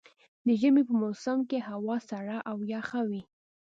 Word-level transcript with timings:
د 0.45 0.47
ژمي 0.61 0.83
په 0.89 0.93
موسم 1.01 1.39
کې 1.49 1.57
هوا 1.69 1.97
سړه 2.09 2.37
او 2.51 2.57
يخه 2.73 3.01
وي. 3.09 3.21